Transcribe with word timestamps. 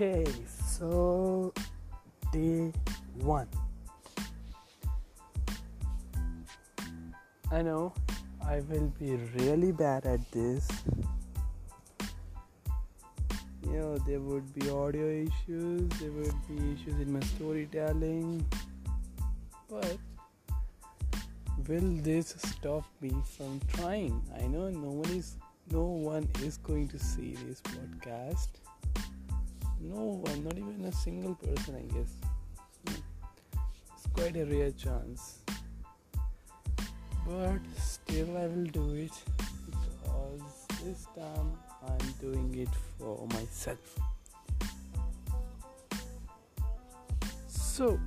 Okay, 0.00 0.24
so 0.64 1.52
day 2.32 2.72
one. 3.16 3.48
I 7.50 7.62
know 7.62 7.92
I 8.46 8.60
will 8.60 8.92
be 9.00 9.16
really 9.34 9.72
bad 9.72 10.06
at 10.06 10.20
this. 10.30 10.68
You 13.64 13.72
know, 13.72 13.98
there 14.06 14.20
would 14.20 14.54
be 14.54 14.70
audio 14.70 15.26
issues, 15.26 15.88
there 15.98 16.12
would 16.12 16.46
be 16.46 16.74
issues 16.74 16.94
in 17.00 17.12
my 17.12 17.20
storytelling, 17.34 18.46
but 19.68 19.96
will 21.66 21.90
this 22.06 22.36
stop 22.38 22.84
me 23.00 23.10
from 23.36 23.60
trying? 23.74 24.22
I 24.40 24.46
know 24.46 24.70
no 24.70 24.92
one 25.02 25.10
is 25.10 25.34
no 25.72 25.82
one 25.82 26.28
is 26.44 26.56
going 26.58 26.86
to 26.86 27.00
see 27.00 27.34
this 27.34 27.60
podcast 27.62 28.46
no 29.80 30.20
one, 30.24 30.44
not 30.44 30.56
even 30.56 30.84
a 30.84 30.92
single 30.92 31.34
person, 31.34 31.76
I 31.76 31.94
guess. 31.94 32.12
It's 33.94 34.06
quite 34.12 34.36
a 34.36 34.44
rare 34.44 34.70
chance. 34.72 35.38
But 37.26 37.60
still, 37.76 38.36
I 38.36 38.46
will 38.46 38.64
do 38.64 38.94
it 38.94 39.12
because 39.66 40.40
this 40.82 41.06
time 41.14 41.52
I'm 41.86 42.12
doing 42.20 42.54
it 42.58 42.68
for 42.98 43.26
myself. 43.28 43.98
So, 47.46 48.00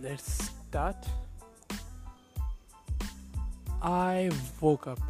let's 0.00 0.50
start. 0.68 1.06
I 3.82 4.30
woke 4.60 4.86
up. 4.86 5.00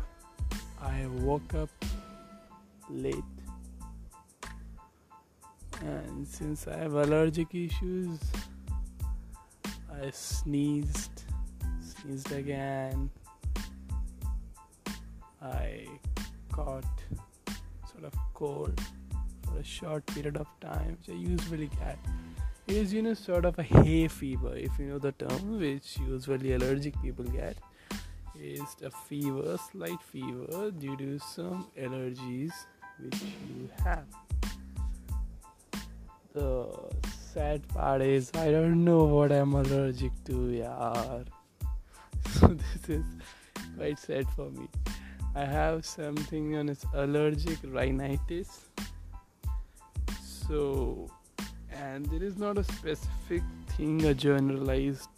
I 0.80 1.06
woke 1.06 1.54
up 1.54 1.70
late. 2.90 3.24
And 5.82 6.26
since 6.26 6.66
I 6.66 6.76
have 6.78 6.94
allergic 6.94 7.54
issues 7.54 8.18
I 10.02 10.10
sneezed 10.10 11.22
sneezed 11.80 12.32
again. 12.32 13.10
I 15.42 15.86
caught 16.52 16.84
sort 17.92 18.04
of 18.04 18.12
cold 18.34 18.80
for 19.42 19.58
a 19.58 19.64
short 19.64 20.04
period 20.06 20.36
of 20.36 20.46
time 20.60 20.96
which 20.98 21.14
I 21.14 21.18
usually 21.18 21.70
get. 21.78 21.98
It 22.66 22.76
is 22.76 22.92
you 22.92 23.02
know 23.02 23.14
sort 23.14 23.44
of 23.44 23.58
a 23.58 23.62
hay 23.62 24.08
fever 24.08 24.56
if 24.56 24.78
you 24.78 24.86
know 24.86 24.98
the 24.98 25.12
term 25.12 25.58
which 25.58 25.98
usually 25.98 26.54
allergic 26.54 27.00
people 27.02 27.24
get. 27.24 27.56
It 28.34 28.60
is 28.60 28.76
a 28.82 28.90
fever 28.90 29.58
slight 29.70 30.02
fever 30.02 30.70
due 30.70 30.96
to 30.96 31.18
some 31.18 31.68
allergies 31.80 32.52
which 32.98 33.22
you 33.22 33.68
have. 33.84 34.04
The 36.32 36.68
sad 37.32 37.66
part 37.68 38.02
is 38.02 38.30
I 38.34 38.50
don't 38.50 38.84
know 38.84 39.04
what 39.04 39.32
I'm 39.32 39.54
allergic 39.54 40.12
to, 40.26 40.50
yeah. 40.50 41.22
So 42.34 42.48
this 42.48 42.88
is 42.88 43.04
quite 43.76 43.98
sad 43.98 44.26
for 44.34 44.50
me. 44.50 44.68
I 45.36 45.44
have 45.44 45.84
something 45.84 46.52
known 46.52 46.68
as 46.68 46.84
allergic 46.94 47.58
rhinitis. 47.64 48.66
So, 50.20 51.10
and 51.72 52.06
there 52.06 52.22
is 52.22 52.36
not 52.36 52.58
a 52.58 52.64
specific 52.64 53.42
thing, 53.76 54.04
a 54.04 54.14
generalized 54.14 55.08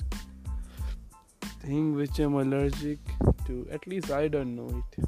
thing 1.61 1.95
which 1.95 2.19
I'm 2.19 2.35
allergic 2.35 2.99
to. 3.47 3.67
At 3.71 3.87
least 3.87 4.11
I 4.11 4.29
don't 4.29 4.57
know 4.57 4.83
it. 4.83 5.05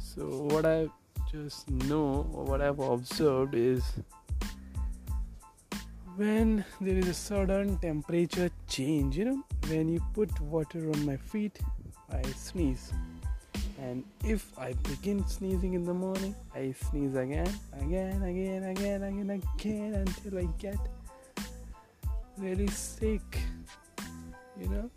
So, 0.00 0.48
what 0.50 0.66
I 0.66 0.88
just 1.32 1.70
know 1.70 2.26
what 2.30 2.60
I've 2.60 2.78
observed 2.78 3.54
is 3.54 3.82
when 6.16 6.62
there 6.78 6.98
is 6.98 7.08
a 7.08 7.14
sudden 7.14 7.78
temperature 7.78 8.50
change, 8.68 9.16
you 9.16 9.24
know, 9.24 9.44
when 9.68 9.88
you 9.88 10.02
put 10.12 10.38
water 10.42 10.90
on 10.90 11.06
my 11.06 11.16
feet, 11.16 11.58
I 12.12 12.22
sneeze. 12.32 12.92
And 13.80 14.04
if 14.24 14.46
I 14.58 14.74
begin 14.74 15.26
sneezing 15.26 15.72
in 15.72 15.84
the 15.84 15.94
morning, 15.94 16.34
I 16.54 16.74
sneeze 16.90 17.14
again, 17.14 17.50
again, 17.80 18.22
again, 18.22 18.64
again, 18.64 19.02
again, 19.02 19.40
again 19.56 19.94
until 19.94 20.38
I 20.38 20.48
get 20.58 20.78
really 22.36 22.68
sick. 22.68 23.38
You 24.60 24.68
know, 24.68 24.90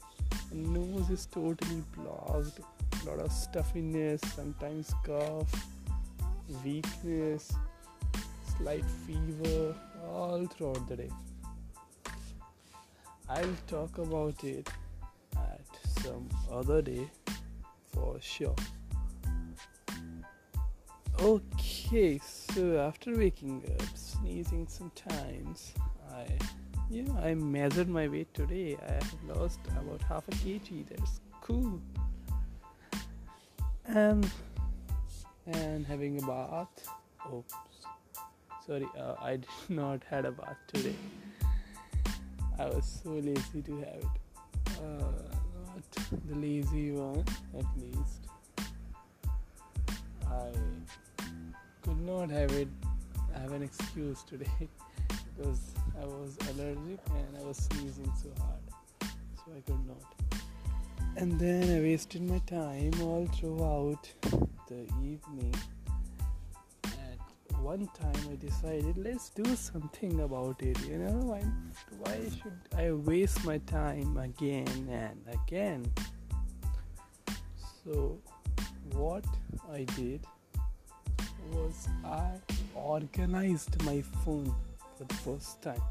nose 0.51 1.09
is 1.09 1.27
totally 1.27 1.81
blocked, 1.95 2.59
a 2.59 3.09
lot 3.09 3.19
of 3.19 3.31
stuffiness, 3.31 4.19
sometimes 4.35 4.93
cough 5.05 5.49
weakness, 6.63 7.53
slight 8.57 8.85
fever 9.05 9.75
all 10.07 10.45
throughout 10.45 10.87
the 10.87 10.95
day. 10.95 11.11
I'll 13.29 13.57
talk 13.67 13.97
about 13.97 14.43
it 14.43 14.69
at 15.35 15.65
some 16.03 16.29
other 16.51 16.81
day 16.81 17.09
for 17.93 18.17
sure. 18.21 18.55
Okay, 21.19 22.19
so 22.19 22.77
after 22.79 23.15
waking 23.15 23.63
up, 23.79 23.97
sneezing 23.97 24.67
sometimes, 24.67 25.73
I 26.11 26.25
know 26.91 27.17
I 27.23 27.33
measured 27.33 27.87
my 27.89 28.07
weight 28.07 28.33
today. 28.33 28.77
I 28.87 28.91
have 28.91 29.15
lost 29.35 29.59
about 29.77 30.01
half 30.01 30.27
a 30.27 30.31
kg. 30.31 30.87
That's 30.89 31.21
cool. 31.41 31.81
And 33.85 34.29
and 35.47 35.85
having 35.85 36.21
a 36.21 36.27
bath. 36.27 36.87
Oops, 37.33 37.53
sorry, 38.65 38.87
uh, 38.97 39.15
I 39.21 39.37
did 39.37 39.45
not 39.69 40.01
had 40.09 40.25
a 40.25 40.31
bath 40.31 40.57
today. 40.67 40.95
I 42.57 42.65
was 42.67 43.01
so 43.03 43.09
lazy 43.11 43.61
to 43.63 43.77
have 43.79 44.03
it. 44.03 44.07
Uh, 44.81 45.35
not 45.75 46.29
the 46.29 46.35
lazy 46.35 46.91
one, 46.91 47.25
at 47.57 47.65
least. 47.77 48.27
I 50.27 50.51
could 51.81 52.01
not 52.01 52.29
have 52.29 52.51
it. 52.51 52.69
I 53.35 53.39
have 53.39 53.51
an 53.51 53.63
excuse 53.63 54.23
today 54.23 54.49
because 55.37 55.59
I 56.01 56.05
was 56.05 56.37
allergic 56.49 56.99
and 57.09 57.37
I 57.39 57.43
was 57.43 57.57
sneezing 57.57 58.11
so 58.21 58.29
hard, 58.41 59.11
so 59.35 59.51
I 59.55 59.61
could 59.61 59.85
not. 59.87 60.41
And 61.17 61.39
then 61.39 61.77
I 61.77 61.81
wasted 61.81 62.21
my 62.23 62.39
time 62.39 62.93
all 63.01 63.27
throughout 63.27 64.09
the 64.67 64.83
evening. 65.03 65.53
At 66.85 67.59
one 67.59 67.87
time, 67.99 68.29
I 68.31 68.35
decided 68.35 68.97
let's 68.97 69.29
do 69.29 69.45
something 69.55 70.21
about 70.21 70.61
it. 70.61 70.77
You 70.87 70.97
know, 70.97 71.19
why, 71.31 71.43
why 71.99 72.19
should 72.29 72.59
I 72.75 72.91
waste 72.91 73.45
my 73.45 73.59
time 73.59 74.17
again 74.17 74.87
and 74.89 75.19
again? 75.33 75.85
So, 77.83 78.17
what 78.93 79.25
I 79.71 79.83
did 79.95 80.21
was 81.51 81.87
I 82.03 82.31
organized 82.73 83.81
my 83.83 84.01
phone 84.23 84.53
for 84.97 85.03
the 85.03 85.13
first 85.15 85.61
time. 85.61 85.81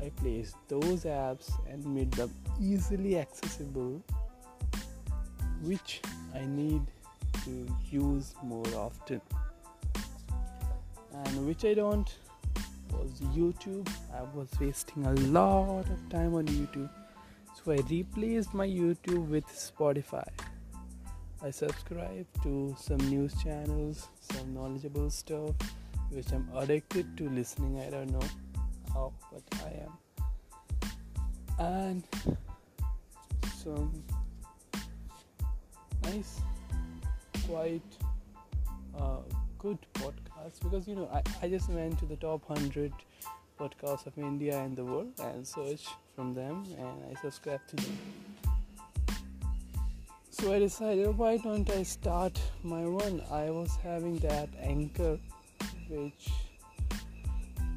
I 0.00 0.10
placed 0.16 0.56
those 0.68 1.04
apps 1.04 1.50
and 1.70 1.84
made 1.86 2.12
them 2.12 2.30
easily 2.60 3.18
accessible, 3.18 4.02
which 5.62 6.00
I 6.34 6.44
need 6.44 6.82
to 7.44 7.66
use 7.90 8.34
more 8.42 8.66
often 8.74 9.20
and 11.24 11.46
which 11.46 11.64
I 11.64 11.74
don't 11.74 12.14
was 12.90 13.20
YouTube. 13.34 13.88
I 14.14 14.22
was 14.34 14.48
wasting 14.60 15.06
a 15.06 15.12
lot 15.12 15.86
of 15.88 16.08
time 16.08 16.34
on 16.34 16.46
YouTube, 16.46 16.90
so 17.54 17.72
I 17.72 17.78
replaced 17.90 18.54
my 18.54 18.66
YouTube 18.66 19.28
with 19.28 19.46
Spotify. 19.46 20.26
I 21.42 21.50
subscribe 21.50 22.26
to 22.42 22.74
some 22.78 22.98
news 22.98 23.34
channels, 23.42 24.08
some 24.20 24.54
knowledgeable 24.54 25.10
stuff, 25.10 25.54
which 26.10 26.32
I'm 26.32 26.48
addicted 26.56 27.16
to 27.18 27.28
listening. 27.28 27.80
I 27.80 27.90
don't 27.90 28.10
know 28.10 28.26
how, 28.92 29.12
but 29.32 29.42
I 29.64 29.72
am, 29.84 29.92
and 31.58 32.04
some 33.62 33.92
nice 36.04 36.40
quite 37.48 37.82
uh, 38.98 39.18
good 39.58 39.78
podcast 39.94 40.60
because 40.62 40.88
you 40.88 40.94
know 40.96 41.08
I, 41.12 41.22
I 41.42 41.48
just 41.48 41.68
went 41.68 41.98
to 42.00 42.06
the 42.06 42.16
top 42.16 42.48
100 42.48 42.92
podcasts 43.58 44.06
of 44.06 44.18
India 44.18 44.58
and 44.58 44.76
the 44.76 44.84
world 44.84 45.12
and 45.20 45.46
searched 45.46 45.88
from 46.14 46.34
them 46.34 46.64
and 46.78 47.04
I 47.10 47.20
subscribed 47.20 47.68
to 47.70 47.76
them. 47.76 47.98
So 50.30 50.52
I 50.52 50.58
decided 50.58 51.16
why 51.16 51.38
don't 51.38 51.68
I 51.70 51.82
start 51.82 52.40
my 52.62 52.84
one? 52.86 53.22
I 53.30 53.50
was 53.50 53.76
having 53.82 54.18
that 54.18 54.48
anchor 54.60 55.18
which 55.88 56.28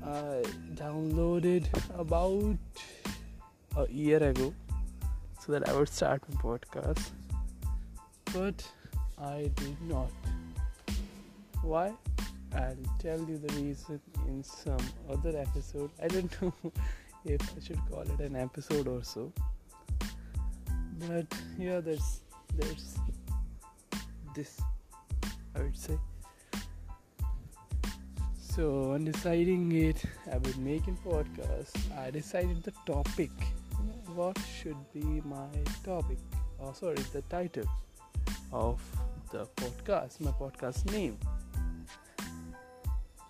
I 0.03 0.43
downloaded 0.73 1.67
about 1.97 2.57
a 3.77 3.91
year 3.91 4.21
ago 4.21 4.53
so 5.39 5.51
that 5.53 5.69
I 5.69 5.73
would 5.73 5.89
start 5.89 6.21
my 6.29 6.41
podcast. 6.41 7.11
But 8.33 8.67
I 9.21 9.51
did 9.55 9.81
not. 9.81 10.11
Why? 11.61 11.93
I'll 12.55 12.75
tell 12.99 13.19
you 13.19 13.37
the 13.37 13.53
reason 13.61 13.99
in 14.27 14.43
some 14.43 14.79
other 15.09 15.37
episode. 15.37 15.91
I 16.01 16.07
don't 16.07 16.41
know 16.41 16.53
if 17.25 17.41
I 17.41 17.61
should 17.61 17.79
call 17.89 18.01
it 18.01 18.19
an 18.19 18.35
episode 18.35 18.87
or 18.87 19.03
so. 19.03 19.31
But 21.07 21.27
yeah, 21.57 21.79
there's 21.79 22.21
there's 22.55 22.97
this 24.35 24.61
I 25.55 25.61
would 25.61 25.77
say. 25.77 25.97
So 28.39 28.93
on 28.93 29.05
deciding 29.05 29.71
it, 29.71 30.03
I 30.31 30.37
would 30.37 30.57
make 30.57 30.87
a 30.87 30.91
podcast. 31.07 31.75
I 31.97 32.09
decided 32.09 32.63
the 32.63 32.73
topic. 32.85 33.31
What 34.15 34.37
should 34.59 34.77
be 34.93 35.21
my 35.23 35.47
topic? 35.83 36.17
Oh, 36.59 36.73
sorry, 36.73 36.97
the 37.13 37.21
title 37.23 37.65
of 38.51 38.81
the 39.31 39.45
podcast. 39.55 40.19
My 40.21 40.31
podcast 40.31 40.91
name. 40.91 41.17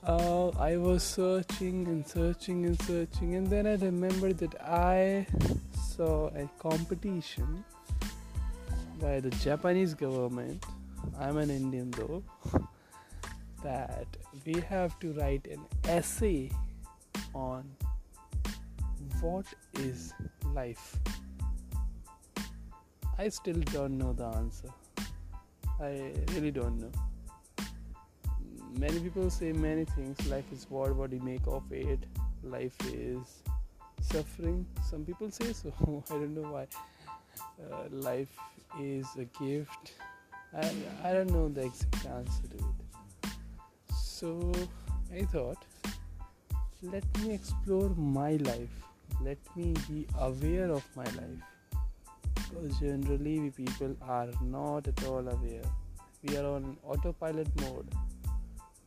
Uh, 0.03 0.49
I 0.57 0.77
was 0.77 1.03
searching 1.03 1.87
and 1.87 2.07
searching 2.07 2.65
and 2.65 2.81
searching, 2.83 3.35
and 3.35 3.47
then 3.47 3.67
I 3.67 3.75
remembered 3.75 4.37
that 4.37 4.55
I 4.61 5.27
saw 5.95 6.27
a 6.27 6.49
competition 6.57 7.65
by 9.01 9.19
the 9.19 9.29
Japanese 9.41 9.93
government. 9.93 10.65
I'm 11.19 11.37
an 11.37 11.49
Indian 11.49 11.91
though. 11.91 12.23
that 13.63 14.07
we 14.45 14.61
have 14.69 14.97
to 14.99 15.11
write 15.13 15.45
an 15.47 15.65
essay 15.83 16.49
on 17.33 17.69
what 19.19 19.45
is 19.79 20.13
life. 20.55 20.97
I 23.17 23.27
still 23.27 23.59
don't 23.73 23.97
know 23.97 24.13
the 24.13 24.27
answer. 24.27 24.69
I 25.81 26.11
really 26.33 26.51
don't 26.51 26.79
know. 26.79 26.91
Many 28.77 28.99
people 28.99 29.29
say 29.29 29.53
many 29.53 29.85
things. 29.85 30.27
Life 30.27 30.51
is 30.51 30.65
what 30.69 30.95
what 30.95 31.13
you 31.13 31.19
make 31.21 31.47
of 31.47 31.63
it. 31.71 31.99
Life 32.43 32.75
is 32.93 33.43
suffering. 34.01 34.65
Some 34.89 35.05
people 35.05 35.31
say 35.31 35.53
so. 35.53 35.71
I 36.09 36.13
don't 36.13 36.35
know 36.35 36.51
why. 36.51 36.67
Uh, 37.63 37.83
life 37.91 38.35
is 38.79 39.07
a 39.17 39.25
gift. 39.43 39.93
I, 40.53 40.69
I 41.03 41.13
don't 41.13 41.31
know 41.31 41.47
the 41.47 41.61
exact 41.61 42.05
answer 42.05 42.47
to 42.51 42.57
it. 42.57 43.31
So 43.95 44.51
i 45.15 45.23
thought 45.23 45.63
let 46.81 47.03
me 47.19 47.33
explore 47.33 47.89
my 47.89 48.35
life. 48.37 48.83
Let 49.21 49.37
me 49.55 49.73
be 49.89 50.07
aware 50.17 50.71
of 50.71 50.83
my 50.95 51.03
life 51.03 51.43
generally 52.79 53.39
we 53.39 53.49
people 53.49 53.95
are 54.01 54.29
not 54.41 54.87
at 54.87 55.03
all 55.05 55.27
aware 55.35 55.69
we 56.23 56.37
are 56.37 56.45
on 56.45 56.77
autopilot 56.83 57.47
mode 57.61 57.87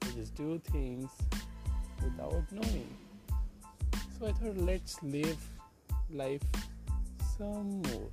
we 0.07 0.21
just 0.21 0.35
do 0.35 0.61
things 0.73 1.11
without 2.03 2.45
knowing. 2.51 2.97
So 4.19 4.27
I 4.27 4.33
thought, 4.33 4.57
let's 4.57 5.03
live 5.03 5.39
life 6.11 6.43
some 7.39 7.83
more. 7.83 8.11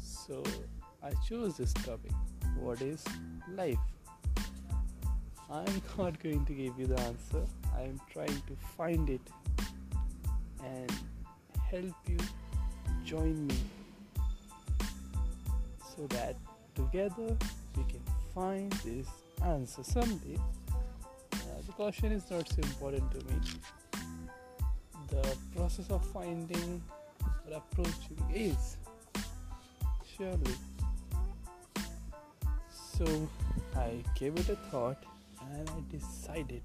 So 0.00 0.42
I 1.02 1.10
chose 1.28 1.56
this 1.56 1.72
topic. 1.72 2.12
What 2.58 2.82
is 2.82 3.04
life? 3.50 3.78
I'm 5.50 5.82
not 5.98 6.22
going 6.22 6.44
to 6.46 6.52
give 6.52 6.78
you 6.78 6.86
the 6.86 7.00
answer. 7.00 7.44
I 7.76 7.82
am 7.82 8.00
trying 8.10 8.42
to 8.46 8.56
find 8.76 9.10
it 9.10 9.20
and 10.64 10.92
help 11.70 11.94
you 12.06 12.18
join 13.12 13.46
me 13.46 13.54
so 15.94 16.06
that 16.06 16.34
together 16.74 17.36
we 17.76 17.84
can 17.84 18.00
find 18.34 18.72
this 18.84 19.06
answer 19.44 19.84
someday. 19.84 20.38
Uh, 21.34 21.36
the 21.66 21.72
question 21.72 22.10
is 22.10 22.30
not 22.30 22.48
so 22.48 22.62
important 22.62 23.10
to 23.10 23.18
me. 23.18 23.38
The 25.10 25.36
process 25.54 25.90
of 25.90 26.02
finding 26.06 26.82
or 27.46 27.58
approaching 27.58 28.16
is 28.34 28.78
surely. 30.16 30.54
So 32.94 33.28
I 33.76 34.02
gave 34.18 34.36
it 34.36 34.48
a 34.48 34.56
thought 34.70 35.04
and 35.52 35.68
I 35.68 35.94
decided 35.94 36.62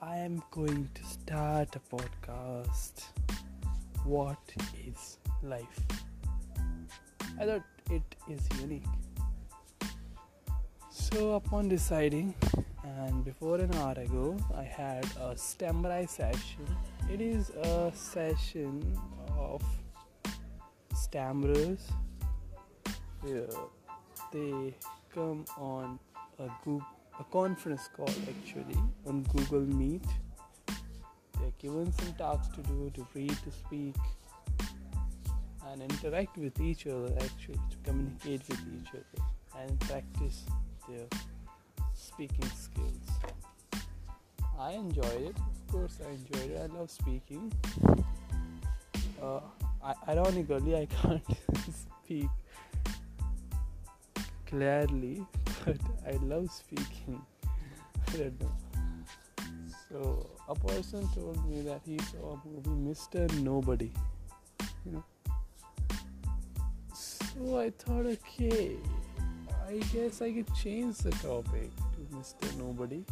I 0.00 0.16
am 0.16 0.42
going 0.50 0.88
to 0.94 1.04
start 1.04 1.76
a 1.76 1.94
podcast. 1.94 3.04
What 4.04 4.40
is 4.88 5.18
life? 5.42 5.80
I 7.40 7.46
thought 7.46 7.62
it 7.90 8.02
is 8.28 8.48
unique 8.60 8.84
so, 11.12 11.34
upon 11.34 11.68
deciding, 11.68 12.34
and 12.84 13.22
before 13.22 13.58
an 13.58 13.74
hour 13.74 13.92
ago, 13.92 14.34
I 14.56 14.62
had 14.62 15.04
a 15.20 15.34
STEMRI 15.34 16.08
session. 16.08 16.64
It 17.12 17.20
is 17.20 17.50
a 17.50 17.92
session 17.94 18.98
of 19.38 19.62
stammerers 20.94 21.80
where 23.20 23.46
they 24.32 24.74
come 25.14 25.44
on 25.58 25.98
a 26.38 26.48
Google, 26.64 26.86
a 27.20 27.24
conference 27.24 27.90
call 27.94 28.08
actually 28.08 28.80
on 29.06 29.22
Google 29.34 29.60
Meet. 29.60 30.06
They're 31.38 31.52
given 31.58 31.92
some 31.92 32.14
tasks 32.14 32.54
to 32.56 32.62
do, 32.62 32.90
to 32.94 33.06
read, 33.14 33.36
to 33.44 33.50
speak, 33.50 33.96
and 35.72 35.82
interact 35.82 36.36
with 36.36 36.60
each 36.60 36.86
other 36.86 37.12
actually, 37.20 37.60
to 37.70 37.76
communicate 37.82 38.42
with 38.48 38.60
each 38.78 38.88
other 38.90 39.24
and 39.60 39.80
practice 39.80 40.44
their 40.88 41.06
speaking 41.94 42.50
skills. 42.54 43.08
I 44.58 44.72
enjoyed 44.72 45.22
it, 45.22 45.36
of 45.36 45.72
course, 45.72 45.98
I 46.06 46.10
enjoyed 46.10 46.50
it. 46.50 46.60
I 46.60 46.78
love 46.78 46.90
speaking. 46.90 47.52
Uh, 49.22 49.40
ironically, 50.08 50.76
I 50.76 50.86
can't 51.02 51.22
speak 52.04 52.28
clearly, 54.46 55.24
but 55.64 55.78
I 56.06 56.12
love 56.22 56.50
speaking. 56.52 57.20
I 58.08 58.16
don't 58.16 58.40
know. 58.40 58.52
So, 59.88 60.30
a 60.48 60.54
person 60.54 61.08
told 61.14 61.44
me 61.48 61.62
that 61.62 61.80
he 61.84 61.98
saw 61.98 62.38
a 62.38 62.48
movie, 62.48 62.92
Mr. 62.92 63.32
Nobody. 63.42 63.92
So 67.34 67.58
I 67.58 67.70
thought, 67.70 68.06
okay, 68.06 68.76
I 69.66 69.78
guess 69.92 70.20
I 70.20 70.32
could 70.32 70.54
change 70.54 70.98
the 70.98 71.10
topic 71.10 71.70
to 71.76 72.16
Mr. 72.16 72.56
Nobody. 72.58 73.04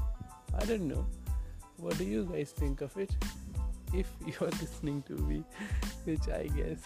I 0.59 0.65
don't 0.67 0.89
know. 0.89 1.07
What 1.79 1.97
do 1.97 2.05
you 2.05 2.25
guys 2.25 2.53
think 2.53 2.81
of 2.81 2.97
it? 2.97 3.11
If 3.93 4.07
you're 4.25 4.51
listening 4.51 5.03
to 5.09 5.15
me, 5.15 5.43
which 6.05 6.29
I 6.29 6.47
guess 6.47 6.79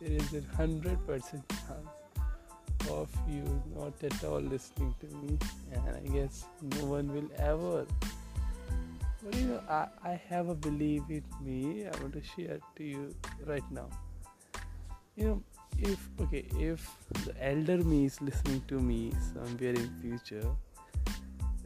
there 0.00 0.12
is 0.12 0.32
a 0.34 0.42
hundred 0.56 1.04
percent 1.04 1.42
chance 1.48 2.88
of 2.88 3.10
you 3.28 3.42
not 3.74 3.94
at 4.04 4.22
all 4.22 4.40
listening 4.40 4.94
to 5.00 5.06
me, 5.16 5.38
and 5.72 5.82
I 5.96 6.06
guess 6.14 6.44
no 6.62 6.84
one 6.84 7.12
will 7.12 7.28
ever. 7.36 7.84
But 9.24 9.34
you 9.34 9.46
know, 9.46 9.60
I, 9.68 9.88
I 10.04 10.20
have 10.28 10.48
a 10.50 10.54
belief 10.54 11.02
in 11.08 11.24
me. 11.42 11.84
I 11.84 11.90
want 12.00 12.12
to 12.12 12.22
share 12.22 12.60
to 12.76 12.84
you 12.84 13.12
right 13.44 13.68
now. 13.72 13.88
You 15.16 15.24
know, 15.24 15.42
if 15.78 16.08
okay 16.20 16.44
if 16.58 16.90
the 17.24 17.34
elder 17.40 17.78
me 17.78 18.06
is 18.06 18.20
listening 18.20 18.62
to 18.68 18.80
me 18.80 19.12
somewhere 19.32 19.74
in 19.74 19.90
future 20.00 20.48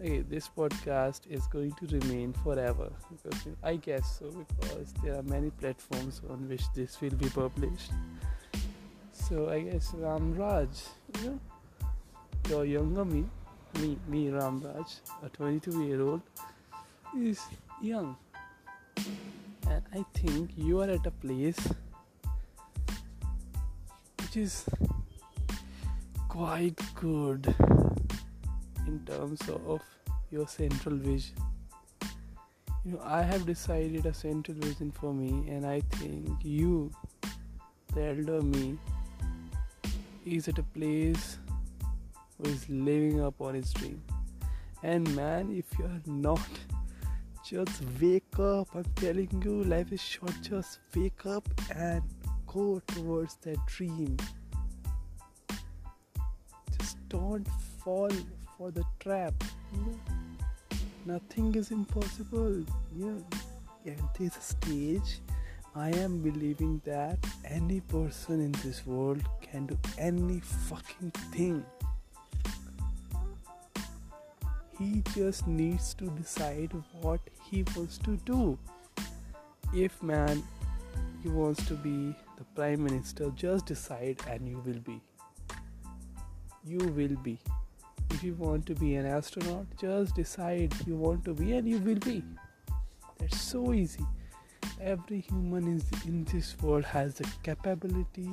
okay 0.01 0.23
this 0.23 0.49
podcast 0.49 1.21
is 1.29 1.47
going 1.49 1.73
to 1.73 1.87
remain 1.87 2.33
forever. 2.33 2.91
Because 3.11 3.49
i 3.63 3.77
guess 3.77 4.19
so 4.19 4.31
because 4.31 4.95
there 5.03 5.15
are 5.15 5.23
many 5.23 5.51
platforms 5.51 6.23
on 6.31 6.49
which 6.49 6.63
this 6.75 7.01
will 7.01 7.17
be 7.23 7.29
published. 7.29 7.93
So 9.13 9.51
i 9.51 9.61
guess 9.61 9.93
ram 9.95 10.35
raj 10.35 10.69
you 11.19 11.31
know 11.31 11.41
your 12.49 12.65
younger 12.65 13.05
me 13.05 13.25
me 13.79 13.99
me 14.09 14.31
ram 14.31 14.63
raj 14.65 14.97
a 15.23 15.29
22 15.29 15.85
year 15.85 16.01
old 16.01 16.23
is 17.19 17.45
young. 17.83 18.17
And 19.69 19.83
i 19.95 20.05
think 20.15 20.51
you 20.57 20.81
are 20.81 20.91
at 20.91 21.07
a 21.07 21.11
place 21.11 21.61
which 24.31 24.45
is 24.45 24.65
quite 26.29 26.79
good 26.95 27.53
in 28.87 29.01
terms 29.05 29.41
of 29.49 29.81
your 30.31 30.47
central 30.47 30.95
vision. 30.95 31.35
You 32.85 32.93
know, 32.93 33.01
I 33.05 33.23
have 33.23 33.45
decided 33.45 34.07
a 34.07 34.15
central 34.15 34.57
vision 34.57 34.93
for 34.93 35.13
me, 35.13 35.51
and 35.51 35.67
I 35.67 35.81
think 35.95 36.29
you, 36.45 36.93
the 37.93 38.05
elder 38.05 38.41
me, 38.41 38.79
is 40.25 40.47
at 40.47 40.61
a 40.61 40.63
place 40.79 41.39
who 42.39 42.51
is 42.51 42.69
living 42.69 43.21
up 43.21 43.41
on 43.41 43.55
his 43.55 43.73
dream. 43.73 44.01
And 44.85 45.13
man, 45.17 45.51
if 45.51 45.77
you 45.77 45.87
are 45.87 46.03
not, 46.07 46.49
just 47.45 47.83
wake 48.01 48.39
up. 48.39 48.69
I'm 48.77 48.85
telling 48.95 49.43
you, 49.45 49.65
life 49.65 49.91
is 49.91 50.01
short. 50.01 50.35
Just 50.41 50.79
wake 50.95 51.27
up 51.27 51.49
and 51.75 52.05
go 52.53 52.83
towards 52.89 53.37
that 53.43 53.59
dream 53.67 54.17
just 56.79 56.97
don't 57.09 57.47
fall 57.85 58.11
for 58.59 58.71
the 58.73 58.85
trap. 58.99 59.35
Nothing 61.07 61.55
is 61.55 61.71
impossible. 61.71 62.65
Yeah, 62.97 63.93
at 63.93 64.15
this 64.19 64.35
stage, 64.41 65.21
I 65.77 65.91
am 65.91 66.21
believing 66.21 66.81
that 66.85 67.19
any 67.45 67.81
person 67.81 68.41
in 68.41 68.53
this 68.65 68.85
world 68.85 69.23
can 69.41 69.67
do 69.67 69.79
any 69.99 70.41
fucking 70.41 71.13
thing. 71.33 71.65
He 74.79 75.03
just 75.15 75.47
needs 75.47 75.95
to 75.95 76.07
decide 76.11 76.73
what 77.01 77.21
he 77.51 77.65
wants 77.77 77.99
to 77.99 78.17
do. 78.25 78.59
If 79.73 80.03
man 80.03 80.43
he 81.23 81.29
wants 81.29 81.65
to 81.67 81.75
be 81.75 82.15
the 82.41 82.45
prime 82.55 82.83
minister, 82.83 83.31
just 83.37 83.67
decide 83.67 84.19
and 84.27 84.49
you 84.49 84.63
will 84.65 84.81
be. 84.81 84.99
You 86.65 86.79
will 86.79 87.17
be. 87.23 87.39
If 88.13 88.25
you 88.25 88.33
want 88.33 88.65
to 88.67 88.75
be 88.75 88.95
an 88.95 89.05
astronaut, 89.05 89.67
just 89.79 90.17
decide 90.17 90.73
you 90.87 90.97
want 90.97 91.23
to 91.27 91.35
be 91.35 91.53
and 91.53 91.69
you 91.69 91.79
will 91.79 91.99
be. 91.99 92.25
That's 93.19 93.39
so 93.39 93.75
easy. 93.75 94.07
Every 94.81 95.21
human 95.21 95.69
is 95.69 95.85
in 96.07 96.25
this 96.25 96.57
world 96.63 96.87
has 96.87 97.13
the 97.13 97.31
capability 97.43 98.31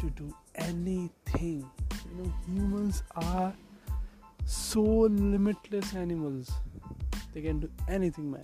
to 0.00 0.10
do 0.10 0.36
anything. 0.54 1.70
You 2.10 2.22
know, 2.22 2.34
humans 2.46 3.02
are 3.16 3.54
so 4.44 4.82
limitless 4.82 5.94
animals. 5.94 6.52
They 7.32 7.40
can 7.40 7.60
do 7.60 7.70
anything, 7.88 8.32
man. 8.32 8.42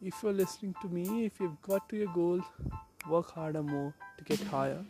If 0.00 0.22
you're 0.22 0.32
listening 0.32 0.76
to 0.82 0.88
me, 0.88 1.24
if 1.24 1.40
you've 1.40 1.60
got 1.62 1.88
to 1.88 1.96
your 1.96 2.12
goal, 2.12 2.40
work 3.08 3.30
harder 3.30 3.62
more 3.62 3.94
to 4.18 4.24
get 4.24 4.40
higher. 4.48 4.84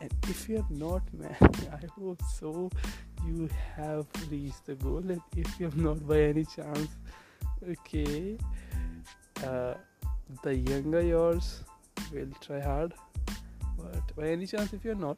And 0.00 0.12
if 0.28 0.48
you're 0.48 0.66
not, 0.70 1.02
man, 1.12 1.36
I 1.72 1.86
hope 1.98 2.22
so. 2.38 2.70
You 3.26 3.48
have 3.76 4.06
reached 4.30 4.66
the 4.66 4.74
goal, 4.74 4.98
and 4.98 5.20
if 5.36 5.58
you 5.58 5.66
have 5.66 5.76
not 5.76 6.06
by 6.06 6.20
any 6.22 6.44
chance, 6.44 6.88
okay, 7.66 8.36
uh, 9.44 9.74
the 10.42 10.54
younger 10.54 11.00
yours 11.00 11.62
will 12.12 12.28
try 12.40 12.60
hard. 12.60 12.92
But 13.78 14.14
by 14.16 14.28
any 14.28 14.46
chance, 14.46 14.72
if 14.72 14.84
you're 14.84 14.94
not, 14.94 15.16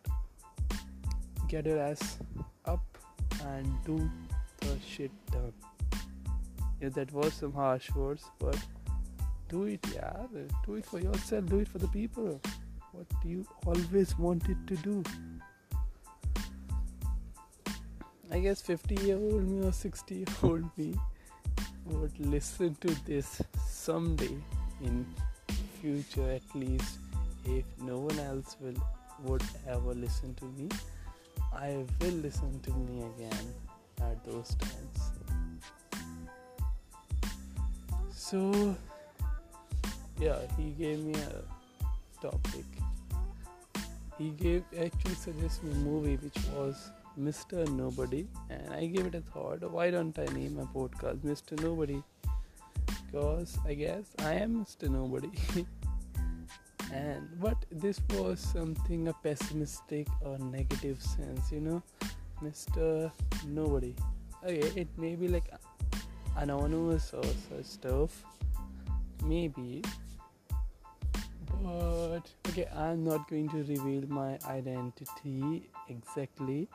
get 1.49 1.67
your 1.67 1.79
ass 1.79 2.19
up 2.65 2.85
and 3.45 3.67
do 3.85 4.11
the 4.61 4.79
shit 4.87 5.11
done. 5.31 5.53
Yeah, 6.81 6.91
that 6.91 7.13
was 7.13 7.35
some 7.35 7.53
harsh 7.53 7.91
words, 7.93 8.25
but 8.39 8.59
do 9.49 9.65
it, 9.65 9.85
yeah. 9.95 10.17
Do 10.65 10.75
it 10.75 10.85
for 10.85 11.01
yourself, 11.01 11.47
do 11.47 11.59
it 11.59 11.69
for 11.69 11.79
the 11.79 11.89
people. 11.89 12.41
What 12.93 13.07
you 13.25 13.47
always 13.65 14.19
wanted 14.19 14.67
to 14.69 14.77
do. 14.77 15.05
I 18.31 18.41
guess 18.41 18.61
50 18.63 18.97
year 19.07 19.17
old 19.17 19.49
me 19.49 19.67
or 19.67 19.73
60 19.73 20.15
year 20.15 20.27
old 20.43 20.65
me 20.77 20.95
would 21.85 22.19
listen 22.19 22.77
to 22.81 22.89
this 23.07 23.41
someday 23.69 24.37
in 24.83 25.07
future 25.81 26.29
at 26.31 26.43
least 26.55 26.99
if 27.45 27.65
no 27.81 27.99
one 27.99 28.19
else 28.19 28.57
will 28.61 28.75
would 29.23 29.43
ever 29.69 29.95
listen 29.95 30.35
to 30.35 30.45
me 30.59 30.69
i 31.55 31.85
will 32.01 32.19
listen 32.27 32.59
to 32.61 32.71
me 32.73 33.05
again 33.15 33.55
at 34.03 34.23
those 34.25 34.55
times 34.57 35.11
so 38.13 38.75
yeah 40.19 40.39
he 40.57 40.71
gave 40.71 40.99
me 41.01 41.15
a 41.15 42.23
topic 42.23 42.65
he 44.19 44.31
gave 44.31 44.65
actually 44.79 45.15
suggested 45.15 45.65
me 45.65 45.73
a 45.73 45.77
movie 45.77 46.17
which 46.17 46.39
was 46.55 46.91
Mr. 47.19 47.67
Nobody, 47.71 48.29
and 48.51 48.75
I 48.75 48.87
gave 48.87 49.07
it 49.07 49.15
a 49.15 49.23
thought. 49.23 49.63
Why 49.71 49.91
don't 49.91 50.19
I 50.19 50.27
name 50.35 50.57
my 50.57 50.65
podcast 50.65 51.19
Mr. 51.21 51.61
Nobody? 51.63 52.03
Because 53.07 53.59
I 53.67 53.73
guess 53.73 54.05
I 54.19 54.35
am 54.35 54.65
Mr. 54.65 54.91
Nobody. 54.91 55.31
and 56.93 57.29
but 57.41 57.57
this 57.71 58.01
was 58.11 58.39
something 58.41 59.09
a 59.09 59.15
pessimistic 59.15 60.09
or 60.21 60.39
negative 60.39 61.03
sense, 61.03 61.51
you 61.51 61.61
know, 61.61 61.83
Mr. 62.43 63.11
Nobody. 63.47 63.95
Okay, 64.45 64.81
it 64.81 64.89
may 64.99 65.15
be 65.15 65.29
like 65.29 65.51
anonymous 66.37 67.15
or 67.15 67.25
such 67.25 67.65
stuff, 67.65 68.23
maybe. 69.25 69.83
Okay, 71.65 72.67
I'm 72.75 73.05
not 73.05 73.29
going 73.29 73.49
to 73.51 73.59
reveal 73.65 74.05
my 74.09 74.39
identity 74.47 75.71
exactly 75.89 76.69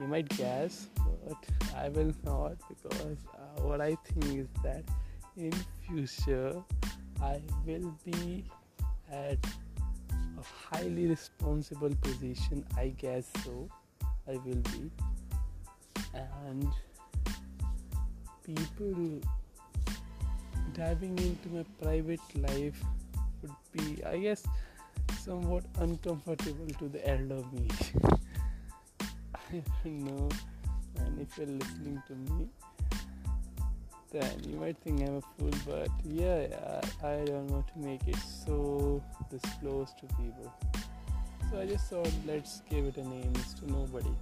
you 0.00 0.06
might 0.06 0.28
guess, 0.30 0.86
but 0.96 1.36
I 1.76 1.90
will 1.90 2.12
not 2.24 2.52
because 2.68 3.18
uh, 3.34 3.62
what 3.62 3.82
I 3.82 3.96
think 4.06 4.38
is 4.38 4.48
that 4.62 4.82
in 5.36 5.52
future 5.86 6.62
I 7.22 7.40
will 7.66 7.94
be 8.04 8.44
at 9.12 9.38
a 10.38 10.42
highly 10.42 11.06
responsible 11.06 11.94
position. 12.00 12.64
I 12.78 12.88
guess 12.96 13.28
so. 13.44 13.68
I 14.26 14.32
will 14.32 14.62
be, 14.72 14.90
and 16.14 16.68
people 18.42 19.20
diving 20.72 21.18
into 21.18 21.48
my 21.50 21.64
private 21.82 22.20
life 22.36 22.82
would 23.42 23.52
be, 23.72 24.04
I 24.04 24.18
guess, 24.18 24.44
somewhat 25.22 25.64
uncomfortable 25.78 26.66
to 26.78 26.88
the 26.88 27.08
elder 27.08 27.42
me. 27.52 27.68
I 29.34 29.62
don't 29.84 30.04
know. 30.04 30.28
and 30.98 31.20
if 31.20 31.36
you're 31.38 31.46
listening 31.46 32.02
to 32.06 32.14
me, 32.14 32.48
then 34.12 34.42
you 34.44 34.56
might 34.56 34.76
think 34.78 35.00
I'm 35.02 35.16
a 35.16 35.20
fool, 35.20 35.52
but 35.66 35.88
yeah, 36.04 36.82
I, 37.02 37.06
I 37.06 37.24
don't 37.24 37.46
want 37.48 37.68
to 37.68 37.78
make 37.78 38.06
it 38.08 38.16
so 38.16 39.02
disclosed 39.30 39.98
to 39.98 40.06
people. 40.16 40.52
So 41.50 41.60
I 41.60 41.66
just 41.66 41.88
thought, 41.88 42.10
let's 42.26 42.62
give 42.70 42.86
it 42.86 42.96
a 42.96 43.04
name, 43.04 43.32
It's 43.36 43.54
to 43.54 43.70
nobody. 43.70 44.14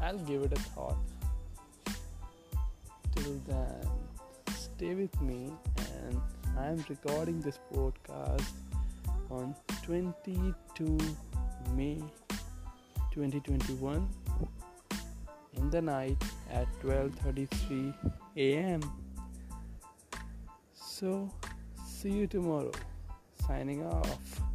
I'll 0.00 0.18
give 0.18 0.42
it 0.42 0.52
a 0.52 0.60
thought. 0.74 0.96
Till 3.14 3.40
then, 3.46 3.88
stay 4.54 4.94
with 4.94 5.20
me, 5.20 5.52
and 5.76 6.20
I'm 6.60 6.84
recording 6.90 7.40
this 7.40 7.58
podcast 7.72 8.44
on 9.30 9.56
22 9.82 10.98
May 11.74 12.02
2021 13.12 14.06
in 15.56 15.70
the 15.70 15.80
night 15.80 16.22
at 16.52 16.68
12:33 16.82 17.94
a.m. 18.36 18.80
So 20.74 21.30
see 21.86 22.12
you 22.12 22.26
tomorrow. 22.26 22.72
Signing 23.46 23.82
off. 23.86 24.49